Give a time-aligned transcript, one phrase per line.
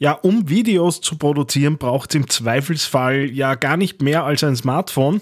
[0.00, 4.56] Ja, um Videos zu produzieren, braucht es im Zweifelsfall ja gar nicht mehr als ein
[4.56, 5.20] Smartphone.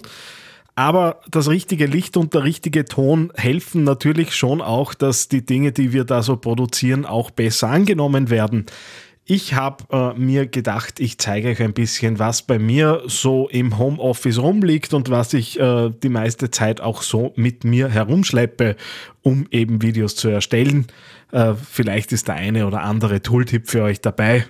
[0.73, 5.73] Aber das richtige Licht und der richtige Ton helfen natürlich schon auch, dass die Dinge,
[5.73, 8.67] die wir da so produzieren, auch besser angenommen werden.
[9.25, 13.77] Ich habe äh, mir gedacht, ich zeige euch ein bisschen, was bei mir so im
[13.77, 18.77] Homeoffice rumliegt und was ich äh, die meiste Zeit auch so mit mir herumschleppe,
[19.23, 20.87] um eben Videos zu erstellen.
[21.33, 24.45] Äh, vielleicht ist der eine oder andere Tooltip für euch dabei.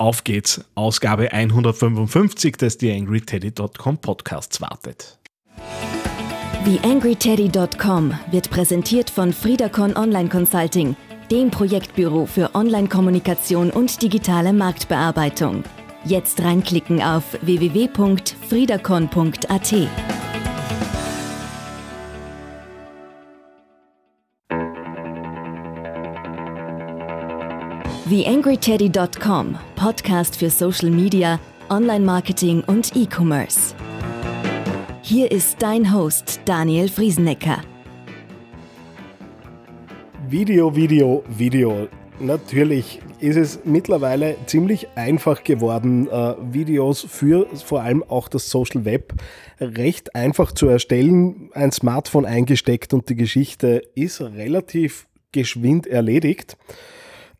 [0.00, 5.18] Auf geht's, Ausgabe 155 des TheAngryTeddy.com Podcasts wartet.
[6.64, 10.96] TheAngryTeddy.com wird präsentiert von Friedacon Online Consulting,
[11.30, 15.64] dem Projektbüro für Online-Kommunikation und digitale Marktbearbeitung.
[16.06, 19.74] Jetzt reinklicken auf www.friedacon.at.
[28.10, 33.72] TheAngryTeddy.com, Podcast für Social Media, Online-Marketing und E-Commerce.
[35.00, 37.62] Hier ist dein Host Daniel Friesenecker.
[40.28, 41.86] Video, Video, Video.
[42.18, 48.84] Natürlich ist es mittlerweile ziemlich einfach geworden, äh, Videos für vor allem auch das Social
[48.84, 49.14] Web
[49.60, 51.50] recht einfach zu erstellen.
[51.52, 56.56] Ein Smartphone eingesteckt und die Geschichte ist relativ geschwind erledigt.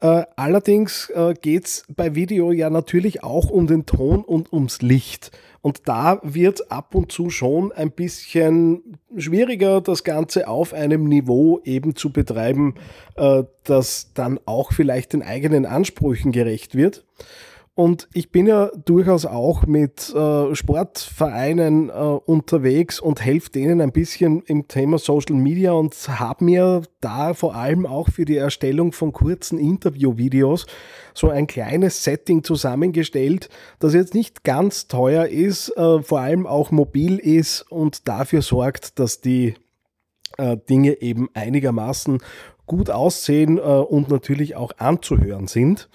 [0.00, 4.80] Äh, allerdings äh, geht es bei Video ja natürlich auch um den Ton und ums
[4.80, 5.30] Licht.
[5.62, 11.60] Und da wird ab und zu schon ein bisschen schwieriger, das Ganze auf einem Niveau
[11.64, 12.76] eben zu betreiben,
[13.16, 17.04] äh, das dann auch vielleicht den eigenen Ansprüchen gerecht wird.
[17.74, 23.92] Und ich bin ja durchaus auch mit äh, Sportvereinen äh, unterwegs und helfe denen ein
[23.92, 28.92] bisschen im Thema Social Media und habe mir da vor allem auch für die Erstellung
[28.92, 30.66] von kurzen Interviewvideos
[31.14, 33.48] so ein kleines Setting zusammengestellt,
[33.78, 38.98] das jetzt nicht ganz teuer ist, äh, vor allem auch mobil ist und dafür sorgt,
[38.98, 39.54] dass die
[40.38, 42.18] äh, Dinge eben einigermaßen
[42.66, 45.88] gut aussehen äh, und natürlich auch anzuhören sind.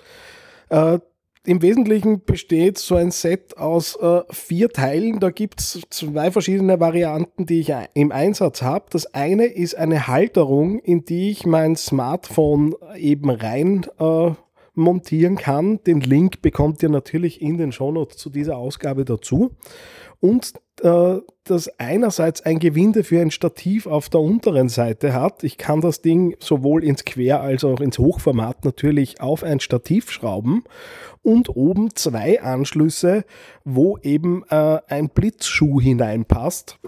[1.45, 5.19] Äh, im Wesentlichen besteht so ein Set aus äh, vier Teilen.
[5.19, 8.85] Da gibt es zwei verschiedene Varianten, die ich im Einsatz habe.
[8.89, 14.31] Das eine ist eine Halterung, in die ich mein Smartphone eben rein äh,
[14.73, 15.79] montieren kann.
[15.85, 19.51] Den Link bekommt ihr natürlich in den Shownotes zu dieser Ausgabe dazu.
[20.25, 25.43] Und äh, das einerseits ein Gewinde für ein Stativ auf der unteren Seite hat.
[25.43, 30.09] Ich kann das Ding sowohl ins Quer- als auch ins Hochformat natürlich auf ein Stativ
[30.09, 30.63] schrauben
[31.21, 33.23] und oben zwei Anschlüsse,
[33.63, 36.79] wo eben äh, ein Blitzschuh hineinpasst.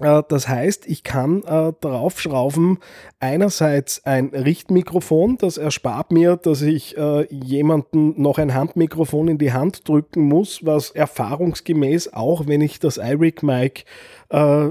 [0.00, 2.78] Äh, das heißt, ich kann äh, draufschrauben
[3.20, 9.52] einerseits ein Richtmikrofon, das erspart mir, dass ich äh, jemanden noch ein Handmikrofon in die
[9.52, 13.84] Hand drücken muss, was erfahrungsgemäß auch, wenn ich das iRig Mic
[14.30, 14.68] äh,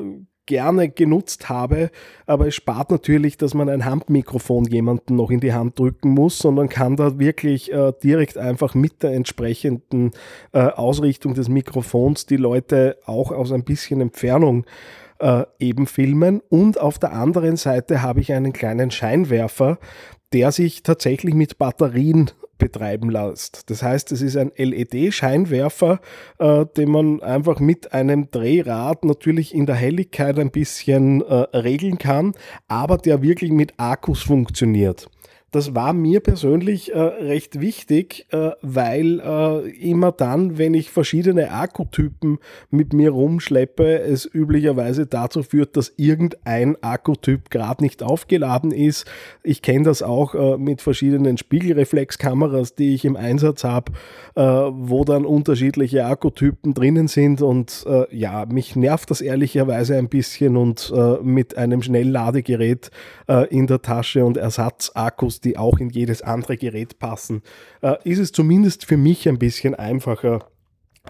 [0.50, 1.92] gerne genutzt habe,
[2.26, 6.40] aber es spart natürlich, dass man ein Handmikrofon jemanden noch in die Hand drücken muss,
[6.40, 10.10] sondern kann da wirklich äh, direkt einfach mit der entsprechenden
[10.52, 14.66] äh, Ausrichtung des Mikrofons die Leute auch aus ein bisschen Entfernung
[15.20, 16.42] äh, eben filmen.
[16.50, 19.80] Und auf der anderen Seite habe ich einen kleinen Scheinwerfer,
[20.34, 23.70] der sich tatsächlich mit Batterien betreiben lässt.
[23.70, 26.00] Das heißt, es ist ein LED-Scheinwerfer,
[26.38, 31.98] äh, den man einfach mit einem Drehrad natürlich in der Helligkeit ein bisschen äh, regeln
[31.98, 32.34] kann,
[32.68, 35.10] aber der wirklich mit Akkus funktioniert.
[35.52, 41.52] Das war mir persönlich äh, recht wichtig, äh, weil äh, immer dann, wenn ich verschiedene
[41.52, 42.38] Akkutypen
[42.70, 49.06] mit mir rumschleppe, es üblicherweise dazu führt, dass irgendein Akkutyp gerade nicht aufgeladen ist.
[49.42, 53.94] Ich kenne das auch äh, mit verschiedenen Spiegelreflexkameras, die ich im Einsatz habe,
[54.36, 60.10] äh, wo dann unterschiedliche Akkutypen drinnen sind und äh, ja, mich nervt das ehrlicherweise ein
[60.10, 62.92] bisschen und mit einem Schnellladegerät
[63.50, 67.42] in der Tasche und Ersatzakkus die auch in jedes andere Gerät passen,
[67.82, 70.48] äh, ist es zumindest für mich ein bisschen einfacher,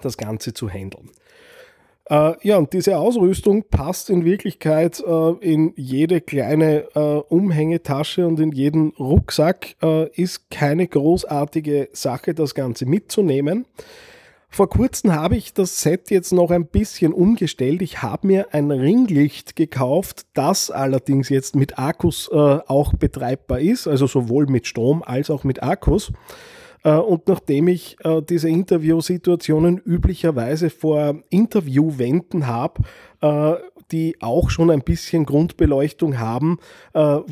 [0.02, 1.10] das Ganze zu handeln.
[2.08, 6.88] Äh, ja, und diese Ausrüstung passt in Wirklichkeit äh, in jede kleine
[7.28, 9.76] Umhängetasche und in jeden Rucksack.
[10.14, 13.66] Ist keine großartige Sache, das Ganze mitzunehmen.
[14.52, 17.82] Vor kurzem habe ich das Set jetzt noch ein bisschen umgestellt.
[17.82, 23.86] Ich habe mir ein Ringlicht gekauft, das allerdings jetzt mit Akkus äh, auch betreibbar ist,
[23.86, 26.12] also sowohl mit Strom als auch mit Akkus.
[26.82, 32.82] Äh, und nachdem ich äh, diese Interviewsituationen üblicherweise vor Interviewwänden habe,
[33.20, 33.54] äh,
[33.92, 36.58] die auch schon ein bisschen Grundbeleuchtung haben,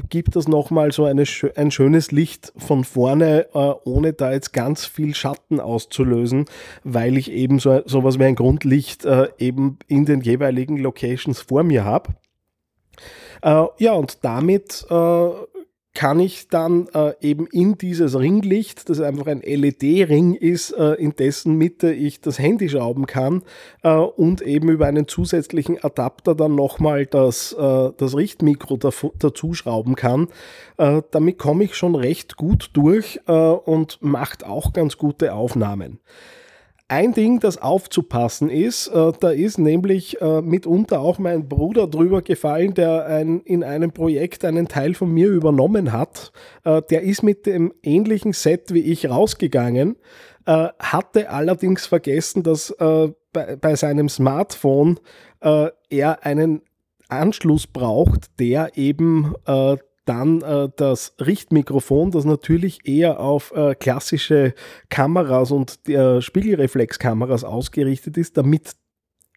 [0.08, 1.24] gibt das nochmal so eine,
[1.56, 3.46] ein schönes Licht von vorne,
[3.84, 6.46] ohne da jetzt ganz viel Schatten auszulösen,
[6.84, 9.06] weil ich eben so sowas wie ein Grundlicht
[9.38, 12.14] eben in den jeweiligen Locations vor mir habe.
[13.42, 14.86] ja, und damit
[15.98, 21.16] kann ich dann äh, eben in dieses Ringlicht, das einfach ein LED-Ring ist, äh, in
[21.16, 23.42] dessen Mitte ich das Handy schrauben kann
[23.82, 29.96] äh, und eben über einen zusätzlichen Adapter dann nochmal das, äh, das Richtmikro dazu schrauben
[29.96, 30.28] kann.
[30.76, 35.98] Äh, damit komme ich schon recht gut durch äh, und macht auch ganz gute Aufnahmen.
[36.90, 42.22] Ein Ding, das aufzupassen ist, äh, da ist nämlich äh, mitunter auch mein Bruder drüber
[42.22, 46.32] gefallen, der ein, in einem Projekt einen Teil von mir übernommen hat.
[46.64, 49.96] Äh, der ist mit dem ähnlichen Set wie ich rausgegangen,
[50.78, 54.98] hatte allerdings vergessen, dass bei, bei, seinem Smartphone
[55.42, 56.62] er einen
[57.10, 59.34] Anschluss braucht, der eben
[60.08, 64.54] dann äh, das Richtmikrofon, das natürlich eher auf äh, klassische
[64.88, 68.76] Kameras und äh, Spiegelreflexkameras ausgerichtet ist, damit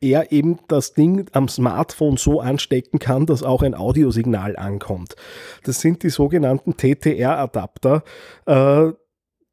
[0.02, 5.16] er eben das Ding am Smartphone so anstecken kann, dass auch ein Audiosignal ankommt.
[5.64, 8.04] Das sind die sogenannten TTR-Adapter.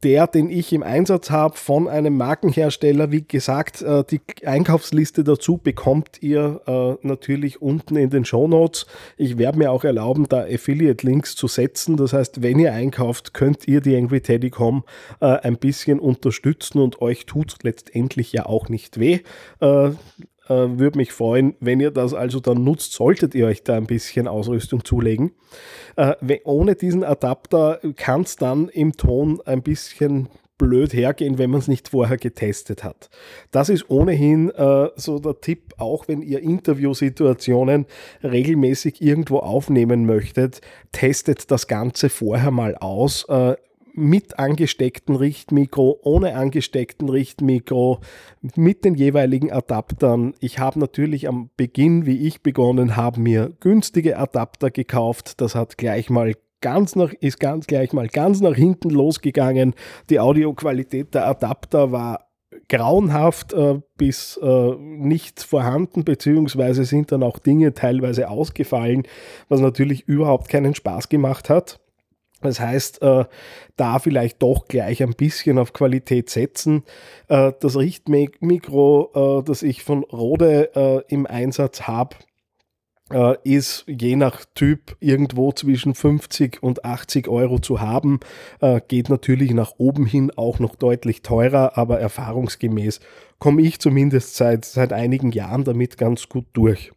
[0.05, 3.11] Der, den ich im Einsatz habe von einem Markenhersteller.
[3.11, 8.87] Wie gesagt, äh, die Einkaufsliste dazu bekommt ihr äh, natürlich unten in den Show Notes.
[9.17, 11.97] Ich werde mir auch erlauben, da Affiliate-Links zu setzen.
[11.97, 14.85] Das heißt, wenn ihr einkauft, könnt ihr die Angry Teddy.com
[15.21, 19.21] äh, ein bisschen unterstützen und euch tut letztendlich ja auch nicht weh.
[20.49, 24.29] Würde mich freuen, wenn ihr das also dann nutzt, solltet ihr euch da ein bisschen
[24.29, 25.33] Ausrüstung zulegen.
[25.97, 26.15] Äh,
[26.45, 30.29] ohne diesen Adapter kann es dann im Ton ein bisschen
[30.59, 33.09] blöd hergehen, wenn man es nicht vorher getestet hat.
[33.53, 37.87] Das ist ohnehin äh, so der Tipp, auch wenn ihr Interviewsituationen
[38.23, 40.61] regelmäßig irgendwo aufnehmen möchtet,
[40.93, 43.25] testet das Ganze vorher mal aus.
[43.29, 43.57] Äh,
[43.99, 48.01] mit angesteckten Richtmikro, ohne angesteckten Richtmikro,
[48.57, 50.35] mit den jeweiligen Adaptern.
[50.41, 55.41] Ich habe natürlich am Beginn, wie ich begonnen habe, mir günstige Adapter gekauft.
[55.41, 59.75] Das hat gleich mal ganz nach, ist ganz gleich mal ganz nach hinten losgegangen.
[60.11, 62.29] Die Audioqualität der Adapter war
[62.69, 69.05] grauenhaft äh, bis äh, nicht vorhanden, beziehungsweise sind dann auch Dinge teilweise ausgefallen,
[69.49, 71.81] was natürlich überhaupt keinen Spaß gemacht hat.
[72.41, 73.25] Das heißt, äh,
[73.77, 76.85] da vielleicht doch gleich ein bisschen auf Qualität setzen.
[77.29, 82.17] Äh, das Richtmikro, äh, das ich von Rode äh, im Einsatz habe,
[83.11, 88.21] äh, ist je nach Typ irgendwo zwischen 50 und 80 Euro zu haben.
[88.61, 93.01] Äh, geht natürlich nach oben hin auch noch deutlich teurer, aber erfahrungsgemäß
[93.39, 96.93] komme ich zumindest seit, seit einigen Jahren damit ganz gut durch.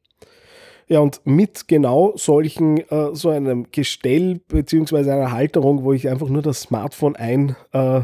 [0.87, 6.29] Ja, und mit genau solchen, äh, so einem Gestell beziehungsweise einer Halterung, wo ich einfach
[6.29, 8.01] nur das Smartphone ein, äh,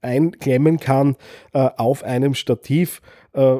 [0.00, 1.16] einklemmen kann
[1.52, 3.00] äh, auf einem Stativ,
[3.32, 3.56] äh,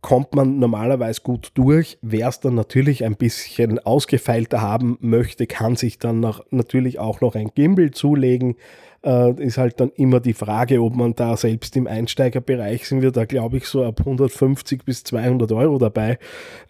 [0.00, 1.98] kommt man normalerweise gut durch.
[2.02, 7.20] Wer es dann natürlich ein bisschen ausgefeilter haben möchte, kann sich dann noch, natürlich auch
[7.20, 8.56] noch ein Gimbal zulegen.
[9.04, 13.12] Äh, ist halt dann immer die Frage, ob man da selbst im Einsteigerbereich sind wir
[13.12, 16.18] da, glaube ich, so ab 150 bis 200 Euro dabei,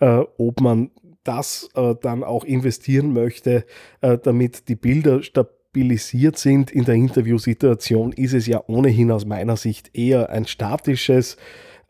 [0.01, 0.91] äh, ob man
[1.29, 3.67] das äh, dann auch investieren möchte,
[4.01, 9.59] äh, damit die Bilder stabilisiert sind in der Interviewsituation, ist es ja ohnehin aus meiner
[9.59, 11.37] Sicht eher ein statisches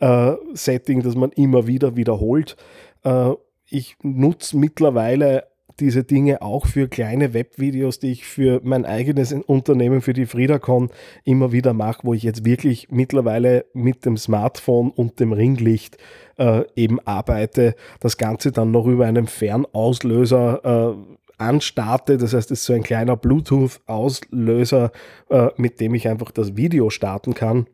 [0.00, 2.56] äh, Setting, das man immer wieder wiederholt.
[3.04, 3.30] Äh,
[3.70, 5.44] ich nutze mittlerweile
[5.80, 10.90] diese Dinge auch für kleine Webvideos, die ich für mein eigenes Unternehmen, für die FriedaCon
[11.24, 15.98] immer wieder mache, wo ich jetzt wirklich mittlerweile mit dem Smartphone und dem Ringlicht
[16.36, 17.74] äh, eben arbeite.
[18.00, 22.18] Das Ganze dann noch über einen Fernauslöser äh, anstarte.
[22.18, 24.92] Das heißt, es ist so ein kleiner Bluetooth-Auslöser,
[25.30, 27.66] äh, mit dem ich einfach das Video starten kann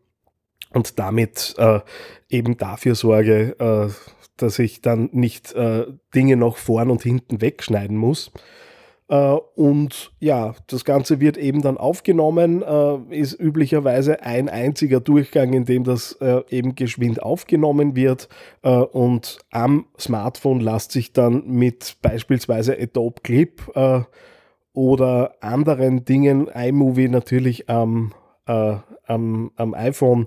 [0.70, 1.80] und damit äh,
[2.28, 3.92] eben dafür sorge, äh,
[4.36, 8.32] dass ich dann nicht äh, Dinge noch vorn und hinten wegschneiden muss.
[9.08, 15.52] Äh, und ja, das Ganze wird eben dann aufgenommen, äh, ist üblicherweise ein einziger Durchgang,
[15.52, 18.28] in dem das äh, eben geschwind aufgenommen wird.
[18.62, 23.62] und am Smartphone lässt sich dann mit beispielsweise Adobe Clip
[24.72, 28.12] oder anderen Dingen, iMovie natürlich am,
[28.46, 30.26] am, am iPhone,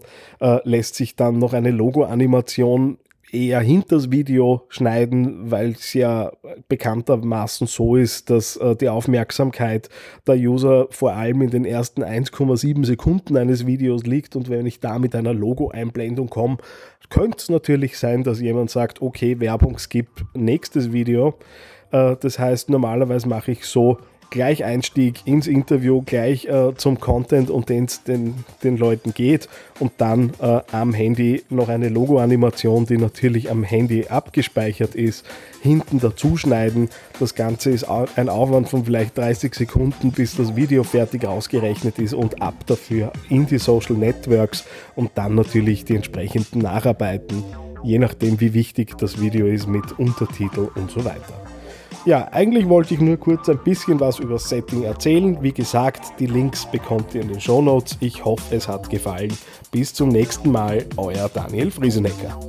[0.63, 2.99] lässt sich dann noch eine Logo-Animation
[3.31, 6.31] eher hinters Video schneiden, weil es ja
[6.69, 9.89] bekanntermaßen so ist, dass äh, die Aufmerksamkeit
[10.25, 14.79] der User vor allem in den ersten 1,7 Sekunden eines Videos liegt und wenn ich
[14.79, 16.57] da mit einer Logo-Einblendung komme,
[17.09, 21.35] könnte es natürlich sein, dass jemand sagt, okay, Werbung skip, nächstes Video.
[21.91, 23.97] Äh, das heißt, normalerweise mache ich so,
[24.29, 28.35] gleich Einstieg ins Interview, gleich äh, zum Content und den es den,
[28.77, 29.47] Leuten geht
[29.79, 35.25] und dann äh, am Handy noch eine Logo-Animation, die natürlich am Handy abgespeichert ist,
[35.61, 36.89] hinten dazuschneiden.
[37.19, 42.13] Das Ganze ist ein Aufwand von vielleicht 30 Sekunden, bis das Video fertig ausgerechnet ist
[42.13, 44.65] und ab dafür in die Social Networks
[44.95, 47.43] und dann natürlich die entsprechenden Nacharbeiten,
[47.83, 51.56] je nachdem wie wichtig das Video ist mit Untertitel und so weiter.
[52.07, 55.37] Ja, eigentlich wollte ich nur kurz ein bisschen was über Setting erzählen.
[55.41, 57.97] Wie gesagt, die Links bekommt ihr in den Show Notes.
[57.99, 59.37] Ich hoffe, es hat gefallen.
[59.71, 62.39] Bis zum nächsten Mal, euer Daniel Friesenecker.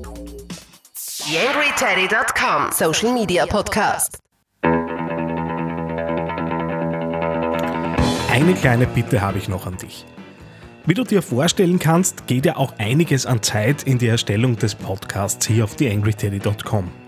[1.27, 4.21] YangryTeddy.com Social Media Podcast.
[8.31, 10.07] Eine kleine Bitte habe ich noch an dich.
[10.87, 14.77] Wie du dir vorstellen kannst, geht ja auch einiges an Zeit in die Erstellung des
[14.77, 17.08] Podcasts hier auf theangryteddy.com.